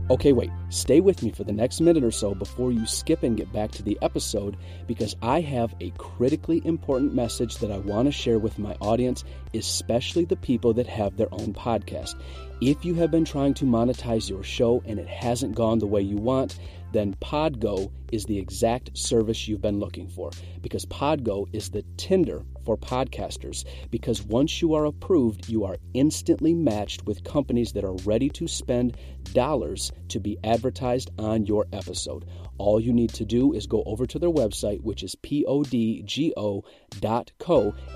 Okay, 0.08 0.34
wait, 0.34 0.52
stay 0.70 1.00
with 1.00 1.24
me 1.24 1.32
for 1.32 1.44
the 1.44 1.52
next 1.52 1.82
minute 1.82 2.04
or 2.04 2.12
so 2.12 2.36
before 2.36 2.72
you 2.72 2.86
skip 2.86 3.24
and 3.24 3.36
get 3.36 3.52
back 3.52 3.72
to 3.72 3.82
the 3.82 3.98
episode 4.04 4.56
because 4.86 5.16
I 5.24 5.42
have 5.42 5.74
a 5.82 5.90
critically 5.98 6.62
important 6.64 7.16
message 7.16 7.58
that 7.58 7.72
I 7.72 7.80
want 7.80 8.06
to 8.08 8.12
share 8.12 8.38
with 8.38 8.60
my 8.60 8.76
audience, 8.82 9.24
especially 9.56 10.26
the 10.26 10.36
people 10.36 10.76
that 10.76 10.86
have 10.86 11.18
their 11.18 11.34
own 11.34 11.56
podcast. 11.56 12.14
If 12.62 12.86
you 12.86 12.94
have 12.94 13.10
been 13.10 13.26
trying 13.26 13.56
to 13.56 13.66
monetize 13.66 14.30
your 14.30 14.44
show 14.44 14.84
and 14.86 15.00
it 15.00 15.08
hasn't 15.08 15.56
gone 15.56 15.80
the 15.80 15.88
way 15.88 16.02
you 16.02 16.18
want, 16.18 16.60
then 16.96 17.16
Podgo 17.16 17.92
is 18.12 18.26
the 18.26 18.38
exact 18.38 18.98
service 18.98 19.48
you've 19.48 19.62
been 19.62 19.80
looking 19.80 20.08
for 20.08 20.32
because 20.62 20.86
Podgo 20.86 21.48
is 21.54 21.70
the 21.70 21.84
Tinder 21.98 22.44
for 22.66 22.76
podcasters. 22.78 23.64
Because 23.92 24.24
once 24.24 24.62
you 24.62 24.74
are 24.74 24.86
approved, 24.86 25.48
you 25.48 25.64
are 25.64 25.78
instantly 25.94 26.54
matched 26.54 27.06
with 27.06 27.24
companies 27.24 27.72
that 27.74 27.86
are 27.86 27.96
ready 28.06 28.30
to 28.30 28.48
spend 28.48 28.98
dollars 29.34 29.92
to 30.10 30.20
be 30.20 30.38
advertised 30.44 31.12
on 31.20 31.46
your 31.46 31.66
episode. 31.72 32.26
All 32.58 32.80
you 32.80 32.94
need 32.94 33.14
to 33.16 33.26
do 33.26 33.54
is 33.54 33.68
go 33.68 33.84
over 33.86 34.06
to 34.06 34.18
their 34.18 34.30
website, 34.30 34.82
which 34.82 35.04
is 35.04 35.16
podgo.co, 35.16 36.64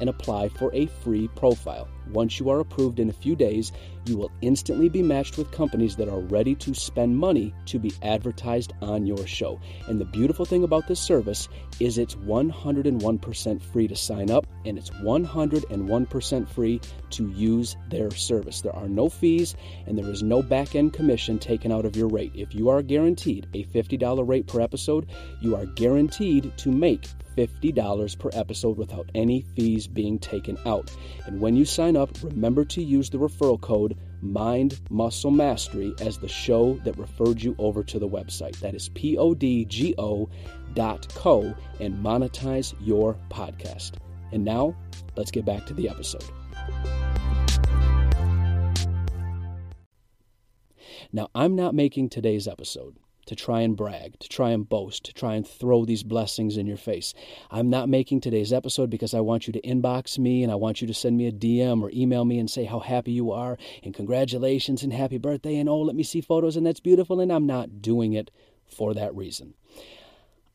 and 0.01 0.09
apply 0.09 0.49
for 0.49 0.73
a 0.73 0.85
free 0.85 1.29
profile. 1.29 1.87
Once 2.11 2.39
you 2.39 2.49
are 2.49 2.59
approved 2.59 2.99
in 2.99 3.09
a 3.09 3.13
few 3.13 3.35
days, 3.35 3.71
you 4.05 4.17
will 4.17 4.31
instantly 4.41 4.89
be 4.89 5.03
matched 5.03 5.37
with 5.37 5.51
companies 5.51 5.95
that 5.95 6.09
are 6.09 6.21
ready 6.21 6.55
to 6.55 6.73
spend 6.73 7.15
money 7.15 7.53
to 7.67 7.77
be 7.77 7.93
advertised 8.01 8.73
on 8.81 9.05
your 9.05 9.27
show. 9.27 9.59
And 9.87 10.01
the 10.01 10.05
beautiful 10.05 10.45
thing 10.45 10.63
about 10.63 10.87
this 10.87 10.99
service 10.99 11.47
is 11.79 11.97
it's 11.97 12.15
101% 12.15 13.61
free 13.61 13.87
to 13.87 13.95
sign 13.95 14.31
up 14.31 14.47
and 14.65 14.77
it's 14.77 14.89
101% 14.89 16.49
free 16.49 16.81
to 17.11 17.29
use 17.29 17.75
their 17.89 18.11
service. 18.11 18.61
There 18.61 18.75
are 18.75 18.87
no 18.87 19.09
fees 19.09 19.55
and 19.87 19.97
there 19.97 20.09
is 20.09 20.23
no 20.23 20.41
back 20.41 20.75
end 20.75 20.93
commission 20.93 21.39
taken 21.39 21.71
out 21.71 21.85
of 21.85 21.95
your 21.95 22.07
rate. 22.07 22.31
If 22.35 22.53
you 22.53 22.69
are 22.69 22.81
guaranteed 22.81 23.47
a 23.53 23.63
$50 23.65 24.27
rate 24.27 24.47
per 24.47 24.61
episode, 24.61 25.07
you 25.41 25.55
are 25.55 25.65
guaranteed 25.65 26.57
to 26.57 26.71
make 26.71 27.07
$50 27.37 28.19
per 28.19 28.29
episode 28.33 28.77
without 28.77 29.09
any 29.15 29.41
fees 29.55 29.87
being 29.87 30.19
taken 30.19 30.57
out. 30.65 30.91
And 31.25 31.39
when 31.39 31.55
you 31.55 31.65
sign 31.65 31.95
up, 31.95 32.09
remember 32.21 32.65
to 32.65 32.83
use 32.83 33.09
the 33.09 33.17
referral 33.17 33.59
code 33.59 33.97
Mind 34.21 34.79
Muscle 34.89 35.31
Mastery 35.31 35.93
as 36.01 36.17
the 36.17 36.27
show 36.27 36.73
that 36.83 36.97
referred 36.97 37.41
you 37.41 37.55
over 37.57 37.83
to 37.83 37.99
the 37.99 38.07
website. 38.07 38.59
That 38.59 38.75
is 38.75 38.89
P 38.89 39.17
O 39.17 39.33
D 39.33 39.65
G 39.65 39.95
O 39.97 40.29
dot 40.73 41.07
co 41.15 41.55
and 41.79 42.03
monetize 42.03 42.73
your 42.81 43.17
podcast. 43.29 43.93
And 44.31 44.45
now, 44.45 44.75
let's 45.15 45.31
get 45.31 45.45
back 45.45 45.65
to 45.67 45.73
the 45.73 45.89
episode. 45.89 46.23
Now, 51.11 51.29
I'm 51.33 51.55
not 51.55 51.73
making 51.73 52.09
today's 52.09 52.47
episode 52.47 52.97
to 53.25 53.35
try 53.35 53.61
and 53.61 53.77
brag, 53.77 54.17
to 54.19 54.27
try 54.27 54.49
and 54.49 54.67
boast, 54.67 55.03
to 55.05 55.13
try 55.13 55.35
and 55.35 55.47
throw 55.47 55.85
these 55.85 56.01
blessings 56.01 56.57
in 56.57 56.65
your 56.65 56.77
face. 56.77 57.13
I'm 57.51 57.69
not 57.69 57.87
making 57.87 58.21
today's 58.21 58.51
episode 58.51 58.89
because 58.89 59.13
I 59.13 59.19
want 59.19 59.45
you 59.45 59.53
to 59.53 59.61
inbox 59.61 60.17
me 60.17 60.41
and 60.41 60.51
I 60.51 60.55
want 60.55 60.81
you 60.81 60.87
to 60.87 60.95
send 60.95 61.15
me 61.15 61.27
a 61.27 61.31
DM 61.31 61.83
or 61.83 61.91
email 61.93 62.25
me 62.25 62.39
and 62.39 62.49
say 62.49 62.65
how 62.65 62.79
happy 62.79 63.11
you 63.11 63.31
are 63.31 63.57
and 63.83 63.93
congratulations 63.93 64.81
and 64.81 64.91
happy 64.91 65.19
birthday 65.19 65.57
and 65.57 65.69
oh, 65.69 65.81
let 65.81 65.95
me 65.95 66.01
see 66.01 66.21
photos 66.21 66.55
and 66.55 66.65
that's 66.65 66.79
beautiful. 66.79 67.19
And 67.19 67.31
I'm 67.31 67.45
not 67.45 67.83
doing 67.83 68.13
it 68.13 68.31
for 68.65 68.95
that 68.95 69.15
reason. 69.15 69.53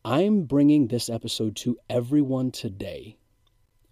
I'm 0.04 0.42
bringing 0.42 0.88
this 0.88 1.08
episode 1.08 1.54
to 1.58 1.78
everyone 1.88 2.50
today 2.50 3.18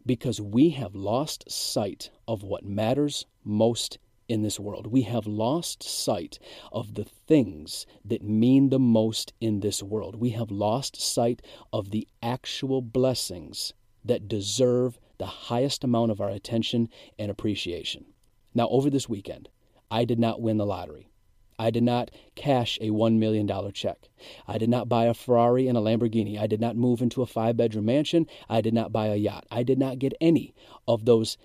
because 0.04 0.40
we 0.40 0.70
have 0.70 0.94
lost 0.94 1.50
sight 1.50 2.10
of 2.26 2.42
what 2.42 2.64
matters 2.64 3.26
most 3.44 3.98
in 4.28 4.42
this 4.42 4.58
world. 4.58 4.86
We 4.86 5.02
have 5.02 5.26
lost 5.26 5.82
sight 5.82 6.38
of 6.72 6.94
the 6.94 7.04
things 7.04 7.86
that 8.04 8.22
mean 8.22 8.70
the 8.70 8.78
most 8.78 9.32
in 9.40 9.60
this 9.60 9.82
world. 9.82 10.16
We 10.16 10.30
have 10.30 10.50
lost 10.50 11.00
sight 11.00 11.42
of 11.72 11.90
the 11.90 12.08
actual 12.22 12.80
blessings 12.80 13.74
that 14.04 14.28
deserve 14.28 14.98
the 15.18 15.26
highest 15.26 15.84
amount 15.84 16.10
of 16.10 16.20
our 16.20 16.30
attention 16.30 16.88
and 17.18 17.30
appreciation. 17.30 18.06
Now, 18.54 18.68
over 18.68 18.90
this 18.90 19.08
weekend, 19.08 19.48
I 19.90 20.04
did 20.04 20.18
not 20.18 20.40
win 20.40 20.56
the 20.56 20.66
lottery. 20.66 21.11
I 21.58 21.70
did 21.70 21.82
not 21.82 22.10
cash 22.34 22.78
a 22.80 22.90
$1 22.90 23.18
million 23.18 23.48
check. 23.72 24.08
I 24.46 24.58
did 24.58 24.68
not 24.68 24.88
buy 24.88 25.04
a 25.04 25.14
Ferrari 25.14 25.68
and 25.68 25.76
a 25.76 25.80
Lamborghini. 25.80 26.38
I 26.38 26.46
did 26.46 26.60
not 26.60 26.76
move 26.76 27.02
into 27.02 27.22
a 27.22 27.26
five 27.26 27.56
bedroom 27.56 27.86
mansion. 27.86 28.26
I 28.48 28.60
did 28.60 28.74
not 28.74 28.92
buy 28.92 29.06
a 29.06 29.16
yacht. 29.16 29.46
I 29.50 29.62
did 29.62 29.78
not 29.78 29.98
get 29.98 30.14
any 30.20 30.54
of 30.88 31.04
those 31.04 31.36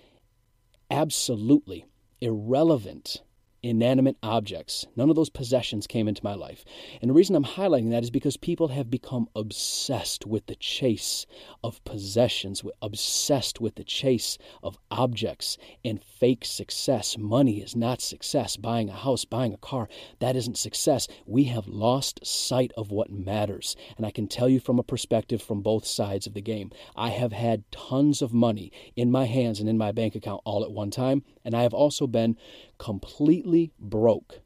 absolutely 0.90 1.84
irrelevant 2.20 3.22
inanimate 3.62 4.16
objects. 4.22 4.86
None 4.96 5.10
of 5.10 5.16
those 5.16 5.30
possessions 5.30 5.86
came 5.86 6.08
into 6.08 6.24
my 6.24 6.34
life. 6.34 6.64
And 7.00 7.10
the 7.10 7.14
reason 7.14 7.34
I'm 7.34 7.44
highlighting 7.44 7.90
that 7.90 8.02
is 8.02 8.10
because 8.10 8.36
people 8.36 8.68
have 8.68 8.90
become 8.90 9.28
obsessed 9.34 10.26
with 10.26 10.46
the 10.46 10.54
chase 10.56 11.26
of 11.64 11.82
possessions, 11.84 12.62
obsessed 12.82 13.60
with 13.60 13.74
the 13.74 13.84
chase 13.84 14.38
of 14.62 14.78
objects 14.90 15.58
and 15.84 16.02
fake 16.02 16.44
success. 16.44 17.16
Money 17.18 17.60
is 17.60 17.74
not 17.74 18.00
success. 18.00 18.56
Buying 18.56 18.88
a 18.88 18.92
house, 18.92 19.24
buying 19.24 19.52
a 19.52 19.58
car, 19.58 19.88
that 20.20 20.36
isn't 20.36 20.58
success. 20.58 21.08
We 21.26 21.44
have 21.44 21.66
lost 21.66 22.24
sight 22.24 22.72
of 22.76 22.90
what 22.90 23.10
matters. 23.10 23.76
And 23.96 24.06
I 24.06 24.10
can 24.10 24.28
tell 24.28 24.48
you 24.48 24.60
from 24.60 24.78
a 24.78 24.84
perspective 24.84 25.42
from 25.42 25.62
both 25.62 25.84
sides 25.86 26.26
of 26.26 26.34
the 26.34 26.40
game. 26.42 26.70
I 26.96 27.10
have 27.10 27.32
had 27.32 27.70
tons 27.70 28.22
of 28.22 28.32
money 28.32 28.72
in 28.96 29.10
my 29.10 29.24
hands 29.24 29.60
and 29.60 29.68
in 29.68 29.78
my 29.78 29.92
bank 29.92 30.14
account 30.14 30.42
all 30.44 30.64
at 30.64 30.70
one 30.70 30.90
time, 30.90 31.22
and 31.44 31.54
I 31.54 31.62
have 31.62 31.74
also 31.74 32.06
been 32.06 32.36
completely 32.78 33.72
broke 33.78 34.40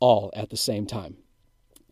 all 0.00 0.30
at 0.34 0.50
the 0.50 0.56
same 0.56 0.86
time. 0.86 1.16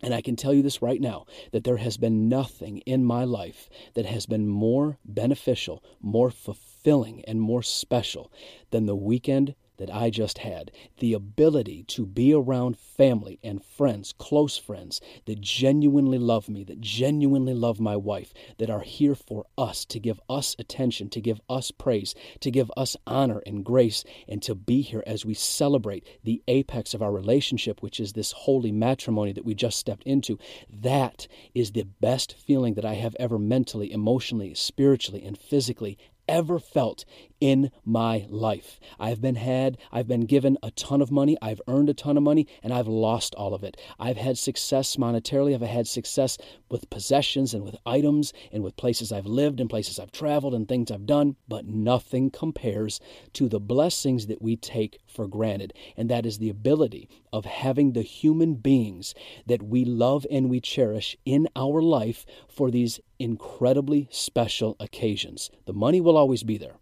And 0.02 0.14
I 0.14 0.22
can 0.22 0.34
tell 0.34 0.54
you 0.54 0.62
this 0.62 0.80
right 0.80 1.00
now 1.00 1.26
that 1.52 1.64
there 1.64 1.76
has 1.76 1.98
been 1.98 2.28
nothing 2.28 2.78
in 2.78 3.04
my 3.04 3.24
life 3.24 3.68
that 3.94 4.06
has 4.06 4.24
been 4.24 4.48
more 4.48 4.98
beneficial, 5.04 5.84
more 6.00 6.30
fulfilling, 6.30 7.22
and 7.26 7.40
more 7.40 7.62
special 7.62 8.32
than 8.70 8.86
the 8.86 8.96
weekend 8.96 9.54
that 9.80 9.92
I 9.92 10.10
just 10.10 10.38
had. 10.38 10.70
The 10.98 11.14
ability 11.14 11.84
to 11.88 12.06
be 12.06 12.32
around 12.32 12.78
family 12.78 13.38
and 13.42 13.64
friends, 13.64 14.12
close 14.12 14.56
friends, 14.56 15.00
that 15.24 15.40
genuinely 15.40 16.18
love 16.18 16.48
me, 16.48 16.62
that 16.64 16.80
genuinely 16.80 17.54
love 17.54 17.80
my 17.80 17.96
wife, 17.96 18.32
that 18.58 18.70
are 18.70 18.82
here 18.82 19.14
for 19.14 19.46
us, 19.58 19.84
to 19.86 19.98
give 19.98 20.20
us 20.28 20.54
attention, 20.58 21.08
to 21.10 21.20
give 21.20 21.40
us 21.48 21.70
praise, 21.70 22.14
to 22.40 22.50
give 22.50 22.70
us 22.76 22.96
honor 23.06 23.42
and 23.46 23.64
grace, 23.64 24.04
and 24.28 24.42
to 24.42 24.54
be 24.54 24.82
here 24.82 25.02
as 25.06 25.24
we 25.24 25.34
celebrate 25.34 26.06
the 26.22 26.42
apex 26.46 26.94
of 26.94 27.02
our 27.02 27.10
relationship, 27.10 27.82
which 27.82 27.98
is 27.98 28.12
this 28.12 28.32
holy 28.32 28.70
matrimony 28.70 29.32
that 29.32 29.44
we 29.44 29.54
just 29.54 29.78
stepped 29.78 30.04
into. 30.04 30.38
That 30.68 31.26
is 31.54 31.72
the 31.72 31.86
best 32.00 32.34
feeling 32.34 32.74
that 32.74 32.84
I 32.84 32.94
have 32.94 33.16
ever 33.18 33.38
mentally, 33.38 33.90
emotionally, 33.90 34.54
spiritually, 34.54 35.24
and 35.24 35.38
physically 35.38 35.98
ever 36.30 36.60
felt 36.60 37.04
in 37.40 37.70
my 37.84 38.26
life. 38.28 38.78
I've 38.98 39.20
been 39.20 39.34
had, 39.34 39.78
I've 39.90 40.06
been 40.06 40.26
given 40.26 40.56
a 40.62 40.70
ton 40.70 41.02
of 41.02 41.10
money, 41.10 41.36
I've 41.42 41.60
earned 41.66 41.88
a 41.88 41.94
ton 41.94 42.16
of 42.16 42.22
money, 42.22 42.46
and 42.62 42.72
I've 42.72 42.86
lost 42.86 43.34
all 43.34 43.52
of 43.52 43.64
it. 43.64 43.76
I've 43.98 44.16
had 44.16 44.38
success 44.38 44.96
monetarily, 44.96 45.54
I've 45.54 45.62
had 45.62 45.88
success 45.88 46.38
with 46.70 46.88
possessions 46.88 47.52
and 47.52 47.64
with 47.64 47.76
items 47.84 48.32
and 48.52 48.62
with 48.62 48.76
places 48.76 49.10
I've 49.10 49.26
lived 49.26 49.58
and 49.58 49.68
places 49.68 49.98
I've 49.98 50.12
traveled 50.12 50.54
and 50.54 50.68
things 50.68 50.90
I've 50.90 51.06
done, 51.06 51.36
but 51.48 51.66
nothing 51.66 52.30
compares 52.30 53.00
to 53.32 53.48
the 53.48 53.60
blessings 53.60 54.26
that 54.28 54.40
we 54.40 54.56
take 54.56 55.00
for 55.10 55.26
granted. 55.26 55.74
And 55.96 56.08
that 56.08 56.24
is 56.24 56.38
the 56.38 56.48
ability 56.48 57.08
of 57.32 57.44
having 57.44 57.92
the 57.92 58.02
human 58.02 58.54
beings 58.54 59.14
that 59.46 59.62
we 59.62 59.84
love 59.84 60.26
and 60.30 60.48
we 60.48 60.60
cherish 60.60 61.16
in 61.24 61.48
our 61.56 61.82
life 61.82 62.24
for 62.48 62.70
these 62.70 63.00
incredibly 63.18 64.08
special 64.10 64.76
occasions. 64.80 65.50
The 65.66 65.72
money 65.72 66.00
will 66.00 66.16
always 66.16 66.42
be 66.42 66.56
there. 66.56 66.76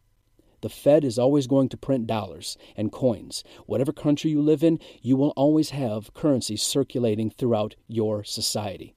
The 0.60 0.68
Fed 0.68 1.04
is 1.04 1.18
always 1.18 1.46
going 1.46 1.68
to 1.68 1.76
print 1.76 2.06
dollars 2.06 2.56
and 2.76 2.90
coins. 2.90 3.44
Whatever 3.66 3.92
country 3.92 4.30
you 4.30 4.42
live 4.42 4.64
in, 4.64 4.80
you 5.00 5.16
will 5.16 5.32
always 5.36 5.70
have 5.70 6.12
currency 6.14 6.56
circulating 6.56 7.30
throughout 7.30 7.76
your 7.86 8.24
society. 8.24 8.94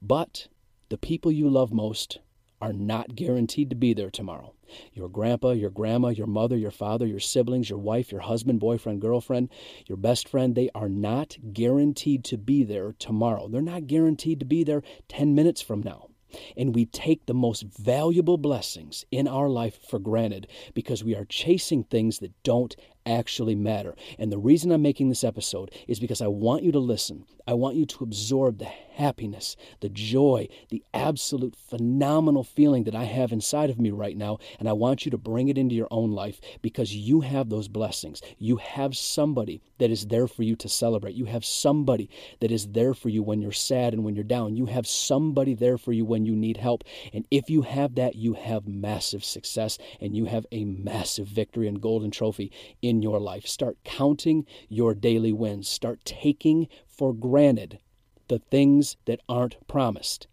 But 0.00 0.48
the 0.88 0.98
people 0.98 1.30
you 1.30 1.48
love 1.48 1.72
most 1.72 2.20
are 2.64 2.72
not 2.72 3.14
guaranteed 3.14 3.68
to 3.68 3.76
be 3.76 3.92
there 3.92 4.08
tomorrow. 4.08 4.54
Your 4.94 5.10
grandpa, 5.10 5.50
your 5.50 5.68
grandma, 5.68 6.08
your 6.08 6.26
mother, 6.26 6.56
your 6.56 6.70
father, 6.70 7.04
your 7.04 7.20
siblings, 7.20 7.68
your 7.68 7.78
wife, 7.78 8.10
your 8.10 8.22
husband, 8.22 8.58
boyfriend, 8.58 9.02
girlfriend, 9.02 9.50
your 9.86 9.98
best 9.98 10.26
friend, 10.26 10.54
they 10.54 10.70
are 10.74 10.88
not 10.88 11.36
guaranteed 11.52 12.24
to 12.24 12.38
be 12.38 12.64
there 12.64 12.94
tomorrow. 12.98 13.48
They're 13.48 13.60
not 13.60 13.86
guaranteed 13.86 14.40
to 14.40 14.46
be 14.46 14.64
there 14.64 14.82
10 15.08 15.34
minutes 15.34 15.60
from 15.60 15.82
now 15.82 16.08
and 16.56 16.74
we 16.74 16.84
take 16.86 17.26
the 17.26 17.34
most 17.34 17.62
valuable 17.62 18.38
blessings 18.38 19.04
in 19.12 19.28
our 19.28 19.48
life 19.48 19.78
for 19.88 20.00
granted 20.00 20.48
because 20.74 21.04
we 21.04 21.14
are 21.14 21.24
chasing 21.24 21.84
things 21.84 22.18
that 22.18 22.32
don't 22.42 22.74
actually 23.06 23.54
matter. 23.54 23.94
And 24.18 24.30
the 24.30 24.38
reason 24.38 24.70
I'm 24.70 24.82
making 24.82 25.08
this 25.08 25.24
episode 25.24 25.70
is 25.88 26.00
because 26.00 26.20
I 26.20 26.26
want 26.26 26.62
you 26.62 26.72
to 26.72 26.78
listen. 26.78 27.24
I 27.46 27.54
want 27.54 27.76
you 27.76 27.84
to 27.84 28.04
absorb 28.04 28.58
the 28.58 28.64
happiness, 28.64 29.56
the 29.80 29.88
joy, 29.88 30.48
the 30.70 30.82
absolute 30.94 31.56
phenomenal 31.56 32.44
feeling 32.44 32.84
that 32.84 32.94
I 32.94 33.04
have 33.04 33.32
inside 33.32 33.68
of 33.68 33.78
me 33.78 33.90
right 33.90 34.16
now. 34.16 34.38
And 34.58 34.68
I 34.68 34.72
want 34.72 35.04
you 35.04 35.10
to 35.10 35.18
bring 35.18 35.48
it 35.48 35.58
into 35.58 35.74
your 35.74 35.88
own 35.90 36.12
life 36.12 36.40
because 36.62 36.94
you 36.94 37.20
have 37.20 37.48
those 37.48 37.68
blessings. 37.68 38.22
You 38.38 38.56
have 38.56 38.96
somebody 38.96 39.60
that 39.78 39.90
is 39.90 40.06
there 40.06 40.26
for 40.26 40.42
you 40.42 40.56
to 40.56 40.68
celebrate. 40.68 41.14
You 41.14 41.26
have 41.26 41.44
somebody 41.44 42.08
that 42.40 42.50
is 42.50 42.68
there 42.68 42.94
for 42.94 43.08
you 43.08 43.22
when 43.22 43.42
you're 43.42 43.52
sad 43.52 43.92
and 43.92 44.04
when 44.04 44.14
you're 44.14 44.24
down. 44.24 44.56
You 44.56 44.66
have 44.66 44.86
somebody 44.86 45.54
there 45.54 45.76
for 45.76 45.92
you 45.92 46.04
when 46.04 46.24
you 46.24 46.36
need 46.36 46.56
help. 46.56 46.84
And 47.12 47.26
if 47.30 47.50
you 47.50 47.62
have 47.62 47.96
that, 47.96 48.14
you 48.14 48.34
have 48.34 48.66
massive 48.66 49.24
success 49.24 49.76
and 50.00 50.16
you 50.16 50.26
have 50.26 50.46
a 50.52 50.64
massive 50.64 51.26
victory 51.26 51.68
and 51.68 51.80
golden 51.80 52.10
trophy 52.10 52.52
in 52.80 52.93
in 52.94 53.02
your 53.02 53.18
life. 53.18 53.46
Start 53.46 53.76
counting 53.84 54.46
your 54.68 54.94
daily 54.94 55.32
wins. 55.32 55.68
Start 55.68 56.04
taking 56.04 56.68
for 56.86 57.12
granted 57.12 57.78
the 58.28 58.38
things 58.38 58.96
that 59.04 59.20
aren't 59.28 59.66
promised. 59.66 60.26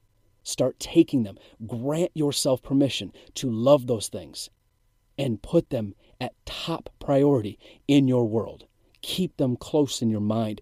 Start 0.44 0.80
taking 0.80 1.24
them. 1.24 1.38
Grant 1.68 2.12
yourself 2.14 2.62
permission 2.62 3.12
to 3.36 3.50
love 3.50 3.88
those 3.88 4.08
things 4.08 4.50
and 5.18 5.42
put 5.42 5.70
them 5.70 5.94
at 6.20 6.34
top 6.46 6.90
priority 7.00 7.60
in 7.88 8.08
your 8.08 8.26
world. 8.26 8.66
Keep 9.02 9.38
them 9.38 9.56
close 9.56 10.02
in 10.02 10.10
your 10.10 10.22
mind. 10.22 10.62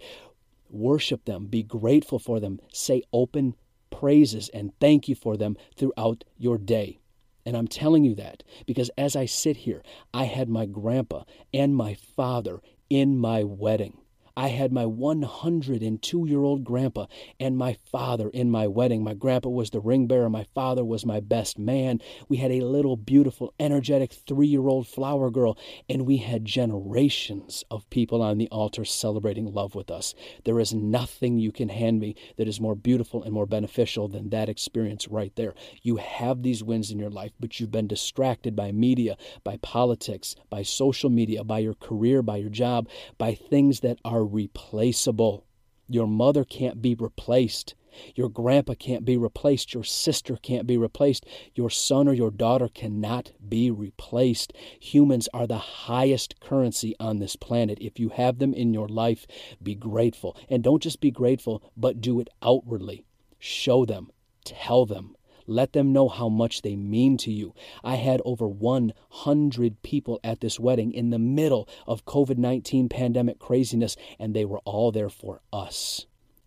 Worship 0.70 1.26
them. 1.26 1.48
Be 1.48 1.64
grateful 1.64 2.20
for 2.20 2.40
them. 2.40 2.60
Say 2.74 3.04
open 3.12 3.56
praises 3.90 4.50
and 4.50 4.72
thank 4.80 5.08
you 5.08 5.16
for 5.16 5.36
them 5.36 5.58
throughout 5.76 6.24
your 6.38 6.58
day. 6.58 7.00
And 7.46 7.56
I'm 7.58 7.68
telling 7.68 8.04
you 8.04 8.16
that 8.16 8.44
because 8.66 8.90
as 8.98 9.16
I 9.16 9.26
sit 9.26 9.58
here, 9.58 9.82
I 10.14 10.26
had 10.26 10.50
my 10.50 10.66
grandpa 10.66 11.24
and 11.54 11.76
my 11.76 11.94
father 11.94 12.62
in 12.90 13.18
my 13.18 13.44
wedding. 13.44 13.98
I 14.40 14.48
had 14.48 14.72
my 14.72 14.86
102 14.86 16.26
year 16.26 16.44
old 16.44 16.64
grandpa 16.64 17.08
and 17.42 17.58
my 17.58 17.76
father 17.92 18.30
in 18.30 18.50
my 18.50 18.68
wedding. 18.68 19.04
My 19.04 19.14
grandpa 19.14 19.50
was 19.50 19.72
the 19.72 19.82
ring 19.82 20.08
bearer, 20.08 20.30
my 20.30 20.46
father 20.56 20.86
was 20.86 21.06
my 21.06 21.20
best 21.20 21.60
man. 21.60 22.00
We 22.30 22.38
had 22.38 22.50
a 22.50 22.62
little 22.62 22.96
beautiful, 22.96 23.54
energetic 23.60 24.14
three 24.14 24.48
year 24.48 24.66
old 24.70 24.88
flower 24.88 25.30
girl, 25.30 25.58
and 25.90 26.06
we 26.06 26.18
had 26.18 26.46
generations 26.46 27.66
of 27.70 27.90
people 27.90 28.22
on 28.22 28.38
the 28.38 28.48
altar 28.48 28.86
celebrating 28.86 29.54
love 29.54 29.76
with 29.76 29.92
us. 29.92 30.16
There 30.46 30.62
is 30.62 30.74
nothing 30.74 31.38
you 31.38 31.52
can 31.52 31.68
hand 31.68 32.00
me 32.00 32.16
that 32.38 32.48
is 32.48 32.62
more 32.62 32.76
beautiful 32.76 33.22
and 33.22 33.34
more 33.34 33.46
beneficial 33.46 34.08
than 34.08 34.30
that 34.30 34.48
experience 34.48 35.10
right 35.10 35.36
there. 35.36 35.54
You 35.82 35.98
have 35.98 36.44
these 36.44 36.64
wins 36.64 36.92
in 36.92 36.98
your 36.98 37.10
life, 37.10 37.34
but 37.42 37.60
you've 37.60 37.72
been 37.72 37.88
distracted 37.88 38.56
by 38.56 38.72
media, 38.72 39.18
by 39.44 39.58
politics, 39.58 40.38
by 40.50 40.64
social 40.64 41.10
media, 41.10 41.44
by 41.44 41.60
your 41.60 41.74
career, 41.74 42.22
by 42.22 42.38
your 42.38 42.50
job, 42.50 42.88
by 43.18 43.36
things 43.36 43.82
that 43.82 44.00
are 44.06 44.29
replaceable. 44.32 45.46
Your 45.88 46.08
mother 46.08 46.46
can't 46.46 46.82
be 46.82 46.96
replaced. 46.96 47.76
Your 48.16 48.30
grandpa 48.30 48.76
can't 48.76 49.04
be 49.06 49.18
replaced. 49.18 49.74
Your 49.74 49.84
sister 49.84 50.38
can't 50.38 50.68
be 50.68 50.78
replaced. 50.78 51.26
Your 51.56 51.70
son 51.70 52.08
or 52.08 52.14
your 52.14 52.32
daughter 52.32 52.68
cannot 52.68 53.32
be 53.48 53.72
replaced. 53.72 54.54
Humans 54.80 55.28
are 55.34 55.48
the 55.48 55.58
highest 55.58 56.40
currency 56.40 56.96
on 57.00 57.20
this 57.20 57.36
planet. 57.36 57.80
If 57.82 58.00
you 58.00 58.10
have 58.10 58.40
them 58.40 58.54
in 58.54 58.74
your 58.74 58.88
life, 58.88 59.26
be 59.62 59.76
grateful. 59.76 60.38
And 60.50 60.64
don't 60.64 60.84
just 60.84 61.02
be 61.02 61.12
grateful, 61.12 61.64
but 61.76 62.02
do 62.02 62.20
it 62.20 62.30
outwardly. 62.44 63.06
Show 63.40 63.86
them, 63.86 64.12
tell 64.46 64.86
them, 64.86 65.16
let 65.50 65.74
them 65.74 65.92
know 65.92 66.08
how 66.08 66.30
much 66.30 66.62
they 66.62 66.76
mean 66.76 67.18
to 67.18 67.32
you. 67.32 67.54
I 67.84 67.96
had 67.96 68.22
over 68.24 68.48
100 68.48 69.82
people 69.82 70.20
at 70.24 70.42
this 70.42 70.60
wedding 70.60 70.94
in 70.94 71.10
the 71.10 71.20
middle 71.20 71.68
of 71.88 72.06
COVID 72.06 72.38
19 72.38 72.90
pandemic 72.90 73.40
craziness, 73.40 73.96
and 74.18 74.34
they 74.34 74.46
were 74.46 74.60
all 74.60 74.92
there 74.92 75.10
for 75.10 75.42
us. 75.52 76.06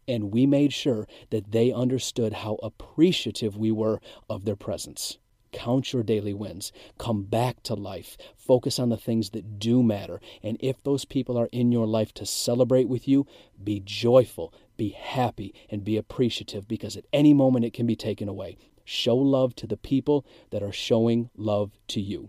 And 0.09 0.33
we 0.33 0.47
made 0.47 0.73
sure 0.73 1.07
that 1.31 1.53
they 1.53 1.73
understood 1.73 2.33
how 2.33 2.59
appreciative 2.63 3.57
we 3.57 3.71
were 3.71 4.01
of 4.29 4.45
their 4.45 4.57
presence. 4.57 5.19
Count 5.53 5.93
your 5.93 6.03
daily 6.03 6.33
wins. 6.33 6.73
Come 6.99 7.25
back 7.25 7.63
to 7.65 7.75
life. 7.75 8.17
Focus 8.35 8.79
on 8.79 8.89
the 8.89 8.97
things 8.97 9.31
that 9.31 9.59
do 9.59 9.83
matter. 9.83 10.21
And 10.43 10.57
if 10.61 10.83
those 10.83 11.05
people 11.05 11.39
are 11.39 11.49
in 11.53 11.71
your 11.71 11.87
life 11.87 12.13
to 12.15 12.27
celebrate 12.27 12.89
with 12.89 13.07
you, 13.07 13.27
be 13.63 13.81
joyful, 13.85 14.53
be 14.77 14.91
happy, 14.91 15.55
and 15.69 15.85
be 15.85 15.97
appreciative 15.97 16.67
because 16.67 16.97
at 16.97 17.05
any 17.13 17.35
moment 17.35 17.67
it 17.67 17.75
can 17.75 17.87
be 17.87 17.97
taken 17.97 18.29
away. 18.29 18.57
Show 18.93 19.17
love 19.17 19.57
to 19.57 19.67
the 19.67 19.79
people 19.79 20.27
that 20.51 20.63
are 20.63 20.71
showing 20.71 21.31
love 21.35 21.79
to 21.89 21.99
you. 21.99 22.29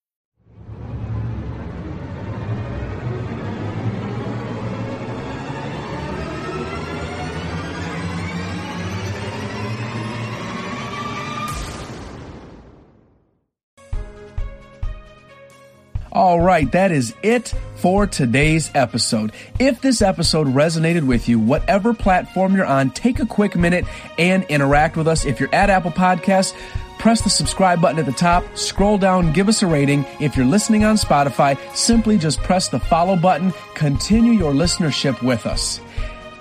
All 16.13 16.41
right, 16.41 16.69
that 16.73 16.91
is 16.91 17.13
it 17.23 17.53
for 17.75 18.05
today's 18.05 18.69
episode. 18.75 19.31
If 19.59 19.79
this 19.79 20.01
episode 20.01 20.47
resonated 20.47 21.07
with 21.07 21.29
you, 21.29 21.39
whatever 21.39 21.93
platform 21.93 22.53
you're 22.53 22.65
on, 22.65 22.89
take 22.89 23.19
a 23.19 23.25
quick 23.25 23.55
minute 23.55 23.85
and 24.17 24.43
interact 24.45 24.97
with 24.97 25.07
us. 25.07 25.23
If 25.23 25.39
you're 25.39 25.55
at 25.55 25.69
Apple 25.69 25.91
Podcasts, 25.91 26.53
press 26.99 27.21
the 27.21 27.29
subscribe 27.29 27.81
button 27.81 27.97
at 27.97 28.05
the 28.05 28.11
top, 28.11 28.43
scroll 28.57 28.97
down, 28.97 29.31
give 29.31 29.47
us 29.47 29.61
a 29.61 29.67
rating. 29.67 30.05
If 30.19 30.35
you're 30.35 30.45
listening 30.45 30.83
on 30.83 30.97
Spotify, 30.97 31.57
simply 31.73 32.17
just 32.17 32.39
press 32.39 32.67
the 32.67 32.79
follow 32.79 33.15
button, 33.15 33.53
continue 33.73 34.33
your 34.33 34.51
listenership 34.51 35.23
with 35.23 35.45
us. 35.45 35.79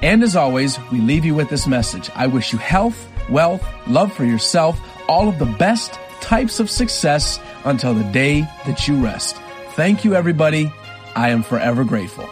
And 0.02 0.24
as 0.24 0.35
always, 0.35 0.80
we 0.90 1.00
leave 1.00 1.24
you 1.24 1.37
with 1.37 1.48
this 1.48 1.68
message. 1.68 2.11
I 2.16 2.26
wish 2.26 2.52
you 2.52 2.59
health, 2.59 3.09
wealth, 3.30 3.64
love 3.87 4.12
for 4.12 4.24
yourself, 4.24 4.80
all 5.09 5.28
of 5.28 5.38
the 5.38 5.46
best 5.46 5.92
types 6.20 6.59
of 6.59 6.68
success 6.68 7.38
until 7.64 7.94
the 7.94 8.11
day 8.11 8.40
that 8.66 8.88
you 8.88 8.96
rest. 8.96 9.40
Thank 9.81 10.05
you, 10.05 10.14
everybody. 10.14 10.71
I 11.16 11.31
am 11.31 11.43
forever 11.43 11.85
grateful. 11.85 12.29